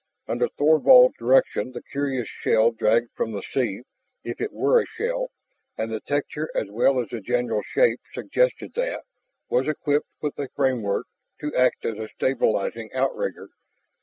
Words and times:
Under 0.27 0.47
Thorvald's 0.47 1.15
direction 1.19 1.73
the 1.73 1.83
curious 1.83 2.27
shell 2.27 2.71
dragged 2.71 3.11
from 3.13 3.33
the 3.33 3.43
sea 3.43 3.83
if 4.23 4.41
it 4.41 4.51
were 4.51 4.81
a 4.81 4.85
shell, 4.87 5.29
and 5.77 5.91
the 5.91 5.99
texture 5.99 6.49
as 6.55 6.71
well 6.71 6.99
as 6.99 7.09
the 7.09 7.21
general 7.21 7.61
shape 7.61 7.99
suggested 8.11 8.73
that 8.73 9.03
was 9.47 9.67
equipped 9.67 10.09
with 10.19 10.39
a 10.39 10.49
framework 10.55 11.05
to 11.41 11.55
act 11.55 11.85
as 11.85 11.99
a 11.99 12.07
stabilizing 12.09 12.89
outrigger. 12.95 13.51